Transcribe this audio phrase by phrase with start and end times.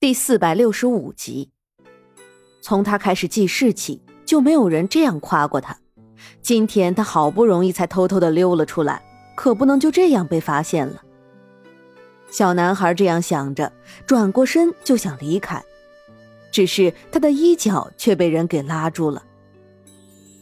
[0.00, 1.50] 第四百六十五集。
[2.62, 5.76] 从他开始记事起，就没有人这样夸过他。
[6.40, 9.02] 今天他好不容易才偷偷的溜了出来，
[9.36, 11.02] 可不能就这样被发现了。
[12.30, 13.70] 小男孩这样想着，
[14.06, 15.62] 转过身就想离开，
[16.50, 19.22] 只是他的衣角却被人给拉住了。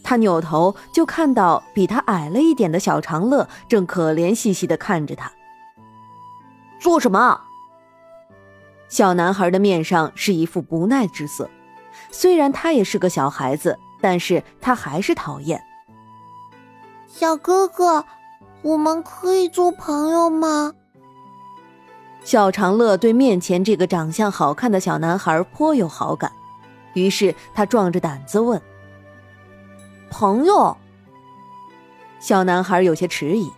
[0.04, 5.32] 他扭头就看到比他矮了一点的小长乐正可怜兮兮的看着他。
[6.80, 7.40] 做什么？
[8.89, 11.48] 小男孩的面上是一副不耐之色，
[12.10, 15.62] 虽然他也是个小孩子，但是他还是讨厌。
[17.06, 18.05] 小哥哥，
[18.62, 20.73] 我们可以做朋友吗？
[22.24, 26.32] 小长乐对面前这个长相好看的小男孩颇有好感，
[26.95, 28.60] 于是他壮着胆子问
[30.10, 30.77] ：“朋友？”
[32.20, 33.51] 小男孩有些迟疑，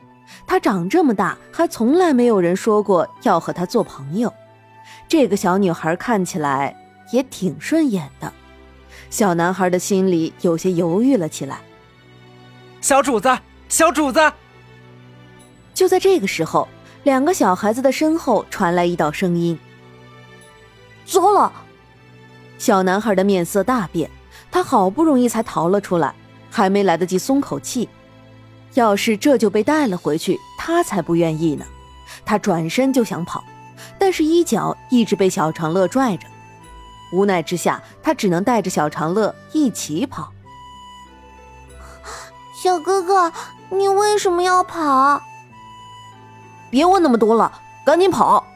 [0.47, 4.33] 他长这么大还从来没有人说过要和他做朋友。
[5.09, 6.77] 这个小女孩看起来
[7.13, 8.33] 也挺顺眼的，
[9.11, 11.59] 小男孩的心里有些犹豫了起来。
[12.81, 13.39] 小主子，
[13.69, 14.33] 小主子！
[15.75, 16.69] 就在这个时候，
[17.05, 19.59] 两个小孩子的身后传来一道声音
[21.05, 21.53] ：“糟了！”
[22.59, 24.11] 小男孩的面色大变，
[24.51, 26.15] 他好不容易才逃了出来，
[26.51, 27.89] 还没来得及松口气，
[28.75, 31.65] 要是这就被带了回去，他才不愿意呢。
[32.25, 33.43] 他转身就想跑。
[33.99, 36.27] 但是衣角一直被小长乐拽着，
[37.13, 40.33] 无奈之下，他只能带着小长乐一起跑。
[42.63, 43.33] 小哥哥，
[43.71, 45.23] 你为什么要跑？
[46.71, 48.47] 别问那么多了，赶紧跑！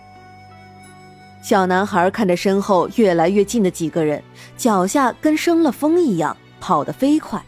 [1.43, 4.23] 小男孩看着身后越来越近的几个人，
[4.57, 7.43] 脚下跟生了风一样，跑得飞快。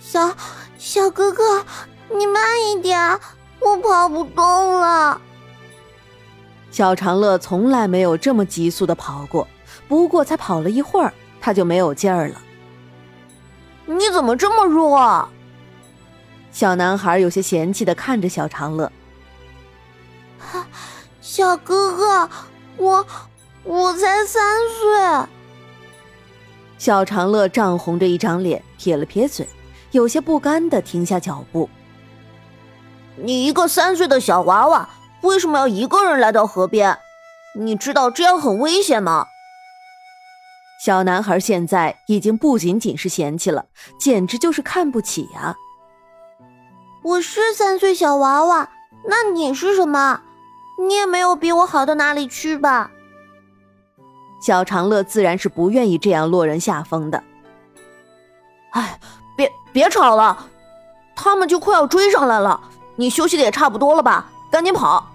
[0.00, 0.34] 小
[0.78, 1.64] 小哥哥，
[2.08, 2.98] 你慢一点，
[3.60, 5.20] 我跑不动了。
[6.70, 9.46] 小长乐从来没有这么急速的跑过，
[9.88, 12.40] 不过才跑了一会儿，他就没有劲儿了。
[13.86, 15.28] 你怎么这么弱？
[16.52, 18.90] 小男孩有些嫌弃的看着小长乐。
[21.20, 22.30] 小哥哥，
[22.76, 23.06] 我
[23.64, 25.28] 我才三岁。
[26.78, 29.46] 小长乐涨红着一张脸，撇了撇嘴，
[29.90, 31.68] 有些不甘的停下脚步。
[33.16, 34.88] 你一个三岁的小娃娃。
[35.22, 36.98] 为什么要一个人来到河边？
[37.54, 39.26] 你知道这样很危险吗？
[40.82, 43.66] 小男孩现在已经不仅仅是嫌弃了，
[43.98, 45.56] 简直就是看不起啊！
[47.02, 48.70] 我是三岁小娃娃，
[49.04, 50.22] 那你是什么？
[50.78, 52.90] 你也没有比我好到哪里去吧？
[54.40, 57.22] 小长乐自然是不愿意这样落人下风的。
[58.70, 58.98] 哎，
[59.36, 60.46] 别别吵了，
[61.14, 62.58] 他们就快要追上来了，
[62.96, 64.30] 你休息的也差不多了吧？
[64.50, 65.09] 赶紧跑！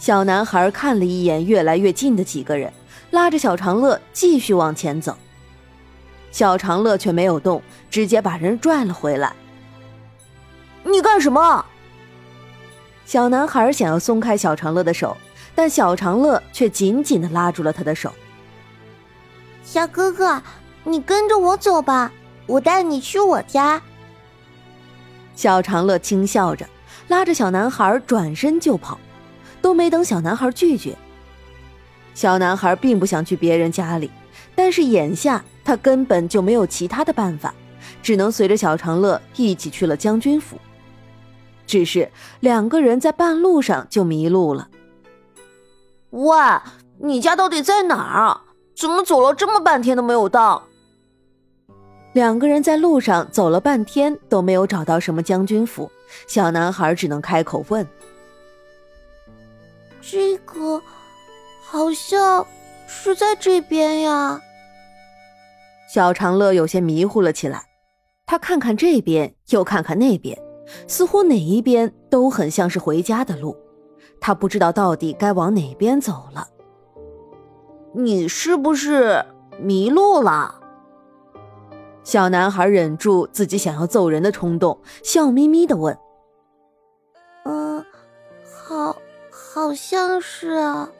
[0.00, 2.72] 小男孩看了一眼越来越近的几个人，
[3.10, 5.14] 拉着小长乐继续往前走。
[6.32, 9.30] 小长乐却没有动，直接把人拽了回来。
[10.84, 11.62] 你干什么？
[13.04, 15.14] 小男孩想要松开小长乐的手，
[15.54, 18.10] 但小长乐却紧紧的拉住了他的手。
[19.62, 20.42] 小哥哥，
[20.82, 22.10] 你跟着我走吧，
[22.46, 23.82] 我带你去我家。
[25.36, 26.66] 小长乐轻笑着。
[27.08, 28.98] 拉着小男孩转身就跑，
[29.60, 30.96] 都没等小男孩拒绝。
[32.14, 34.10] 小男孩并不想去别人家里，
[34.54, 37.54] 但是眼下他根本就没有其他的办法，
[38.02, 40.58] 只能随着小长乐一起去了将军府。
[41.66, 42.10] 只是
[42.40, 44.68] 两个人在半路上就迷路了。
[46.10, 46.36] 喂，
[46.98, 48.40] 你家到底在哪儿？
[48.76, 50.64] 怎么走了这么半天都没有到？
[52.12, 55.88] 两个人在路上走了半天都没有找到什么将军府。
[56.26, 57.86] 小男孩只能开口问
[60.10, 60.82] ：“这个
[61.62, 62.44] 好像
[62.88, 64.40] 是在这边呀。”
[65.88, 67.62] 小长乐有些迷糊了起来，
[68.26, 70.36] 他看看这边，又看看那边，
[70.88, 73.56] 似乎哪一边都很像是回家的路，
[74.20, 76.48] 他不知道到底该往哪边走了。
[77.94, 79.24] 你是不是
[79.60, 80.56] 迷路了？
[82.02, 85.96] 小男孩忍住自己想要揍人的冲动，笑眯眯的问
[89.52, 90.90] ：“好像是啊。”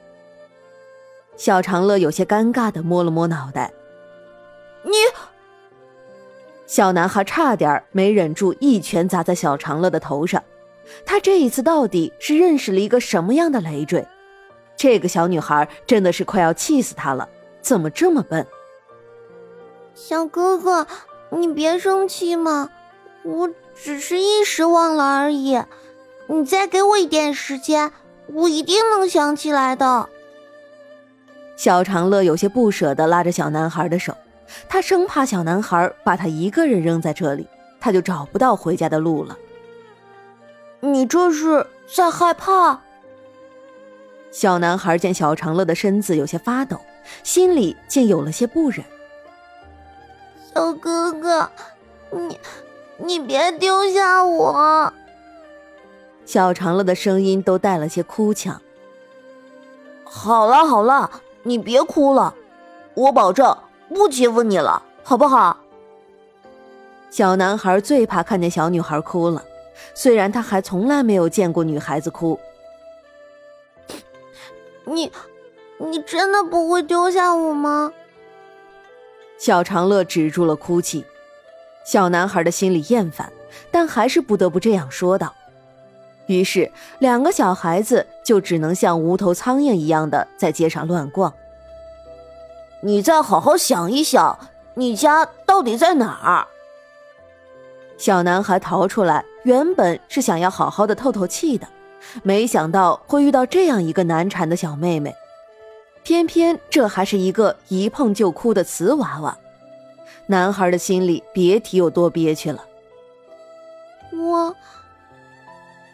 [1.37, 3.73] 小长乐有些尴尬的摸了摸脑袋。
[4.83, 4.93] 你，
[6.67, 10.43] 小男孩差点没忍住一拳砸在小长乐的头上。
[11.07, 14.07] 他这一次到底是认识了一个什么样的累赘？
[14.77, 17.29] 这个小女孩真的是快要气死他了，
[17.61, 18.47] 怎么这么笨？
[19.95, 20.87] 小哥哥，
[21.31, 22.71] 你别生气嘛，
[23.23, 25.63] 我只是一时忘了而已。
[26.27, 27.93] 你再给我一点时间，
[28.35, 30.09] 我一定能想起来的。
[31.57, 34.17] 小长乐有些不舍得拉着小男孩的手，
[34.69, 37.47] 他生怕小男孩把他一个人扔在这里，
[37.81, 39.37] 他就找不到回家的路了。
[40.81, 42.81] 你这是在害怕？
[44.31, 46.81] 小男孩见小长乐的身子有些发抖，
[47.23, 48.85] 心里竟有了些不忍。
[50.55, 51.51] 小哥哥，
[52.11, 52.41] 你
[52.97, 54.93] 你别丢下我！
[56.31, 58.63] 小长乐的声音都带了些哭腔。
[60.05, 61.11] 好了好了，
[61.43, 62.33] 你别哭了，
[62.95, 63.57] 我保证
[63.89, 65.59] 不欺负你了，好不好？
[67.11, 69.43] 小男孩最怕看见小女孩哭了，
[69.93, 72.39] 虽然他还从来没有见过女孩子哭。
[74.85, 75.11] 你，
[75.79, 77.93] 你真的不会丢下我吗？
[79.37, 81.05] 小长乐止住了哭泣，
[81.85, 83.33] 小男孩的心里厌烦，
[83.73, 85.35] 但还是不得不这样说道。
[86.31, 91.33] 于是，两个小孩子就只能像无头苍蝇一样的在街上乱逛。
[92.83, 94.39] 你再好好想一想，
[94.75, 96.47] 你家到底在哪儿？
[97.99, 101.67] 小男孩逃出来，原本是想要好好的透透气的。
[102.23, 105.15] 没想到会遇到这样一个难缠的小妹妹，
[106.03, 109.37] 偏偏这还是一个一碰就哭的瓷娃娃，
[110.27, 112.65] 男孩的心里别提有多憋屈了。
[114.13, 114.57] 我，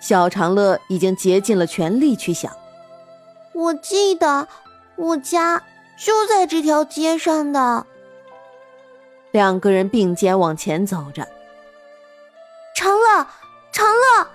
[0.07, 2.57] 小长乐已经竭尽了全力去想，
[3.53, 4.47] 我记得
[4.95, 5.65] 我家
[5.99, 7.85] 就在这条街上的。
[9.33, 11.27] 两个人并肩往前走着，
[12.77, 13.27] 长乐，
[13.73, 14.29] 长乐。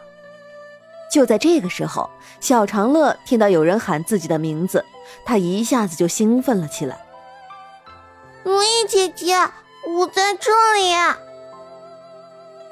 [1.10, 2.10] 就在这个时候，
[2.42, 4.84] 小长乐听到有人喊自己的名字，
[5.24, 7.00] 他一下子就兴奋了起来。
[8.44, 9.38] 如意姐姐，
[9.88, 10.94] 我在这里。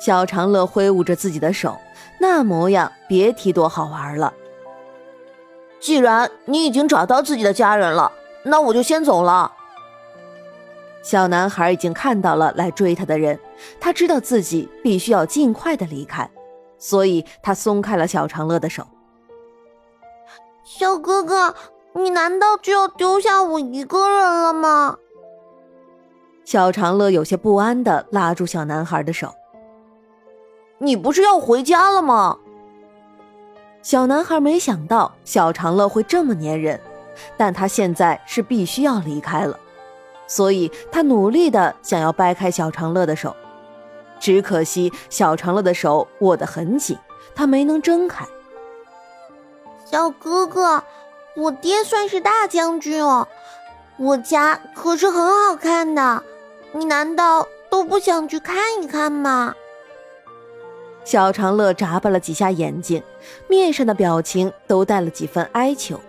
[0.02, 1.78] 小长乐挥舞着自己的手，
[2.19, 4.33] 那模样别提多好玩了。
[5.80, 8.12] 既然你已经找到自己的家人了，
[8.44, 9.54] 那我就先走了。
[11.01, 13.39] 小男孩已经看到了来追他的人，
[13.80, 16.30] 他知道自己必须要尽快的离开。
[16.77, 18.86] 所以他松开了小长乐的手。
[20.63, 21.56] 小哥哥，
[21.94, 24.98] 你难道就要丢下我一个人了吗？
[26.45, 29.33] 小长乐有些不安的拉住小男孩的手。
[30.80, 32.38] 你不是要回家了吗？
[33.81, 36.80] 小男孩没想到小长乐会这么粘人，
[37.38, 39.60] 但他现在是必须要离开了，
[40.28, 43.36] 所以他努力的想要掰开小长乐的手。
[44.20, 46.98] 只可惜小长乐的手握得很紧，
[47.34, 48.26] 他没能挣开。
[49.86, 50.84] 小哥哥，
[51.36, 53.28] 我爹算是大将军哦，
[53.98, 56.24] 我家可是很好看的，
[56.74, 59.56] 你难道都不想去看一看吗？
[61.10, 63.02] 小长乐眨巴了几下眼睛，
[63.48, 66.00] 面上的表情都带了几分哀求。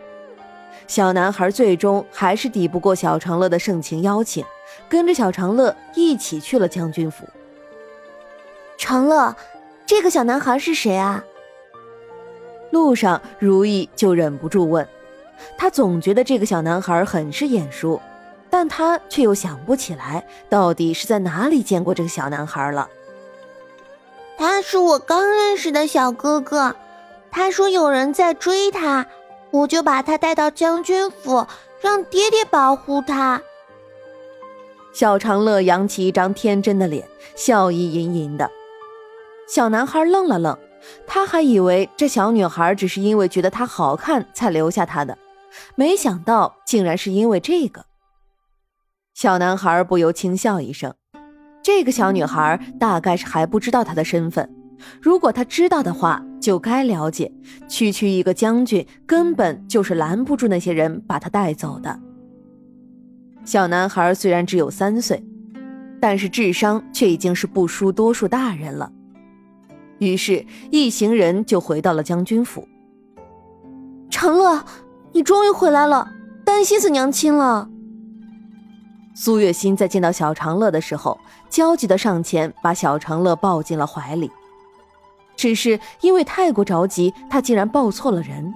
[0.86, 4.44] 小男孩最终还是抵不过小长乐的盛情邀请，
[4.90, 7.26] 跟着小长乐一起去了将军府。
[8.76, 9.34] 长乐，
[9.86, 11.24] 这个小男孩是谁啊？
[12.70, 14.86] 路上，如意就忍不住问。
[15.56, 17.98] 她总觉得这个小男孩很是眼熟，
[18.50, 22.86] 但她却又想不起来到底是在哪里见过这个小男孩了。
[24.40, 26.74] 他是我刚认识的小哥哥，
[27.30, 29.06] 他说有人在追他，
[29.50, 31.46] 我就把他带到将军府，
[31.82, 33.42] 让爹爹保护他。
[34.94, 38.50] 小长乐扬起一张天真的脸，笑意盈盈的。
[39.46, 40.58] 小男孩愣了愣，
[41.06, 45.18] 他还以为这小女孩只是因为觉得他好看才留下他的，
[45.74, 47.84] 没想到竟然是因为这个。
[49.12, 50.94] 小男孩不由轻笑一声，
[51.62, 54.48] 这个小女孩大概是还不知道他的身份，
[55.00, 57.30] 如果他知道的话，就该了解，
[57.68, 61.98] 区区一个将军根本就是拦不住那些人把他带走的。
[63.44, 65.22] 小男孩虽然只有三岁，
[66.00, 68.90] 但是智商却已经是不输多数大人了。
[69.98, 72.66] 于是，一行人就回到了将军府。
[74.10, 74.64] 长乐，
[75.12, 76.10] 你终于回来了，
[76.44, 77.69] 担心死娘亲了。
[79.22, 84.32] 苏月心在见到小长乐的时候，焦急的上前把小长乐抱进了怀里。
[85.36, 88.54] 只是因为太过着急，他竟然抱错了人。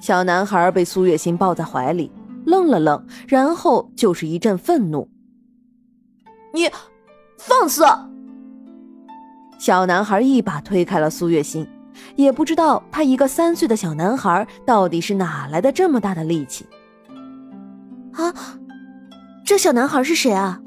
[0.00, 2.10] 小男孩被苏月心抱在怀里，
[2.46, 5.06] 愣了愣，然后就是一阵愤怒
[6.54, 6.70] ：“你，
[7.36, 7.84] 放肆！”
[9.60, 11.68] 小男孩一把推开了苏月心，
[12.16, 16.66] 也不知道他一个三岁的小男孩到底是哪来的这么大的力气。
[18.12, 18.32] 啊，
[19.50, 20.60] 这小男孩是谁啊？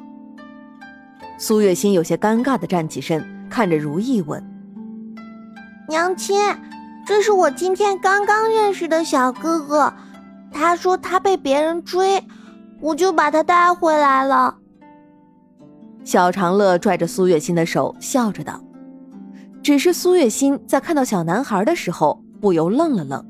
[1.38, 4.44] 苏月心有些尴尬的站起身，看着如意问
[5.88, 6.38] ：“娘亲，
[7.08, 9.94] 这是我今天刚刚认识的小哥哥，
[10.52, 12.22] 他说他被别人追，
[12.82, 14.58] 我就把他带回来了。
[16.04, 18.62] 小长乐拽着苏月心的手，笑着道
[19.64, 23.26] ：“只是苏月心在看到小男孩的时候，不由愣了愣，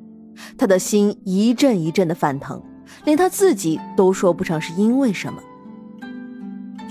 [0.58, 2.60] 他的心一阵一阵的翻腾，
[3.06, 5.42] 连他自己都说不上是因为什么。”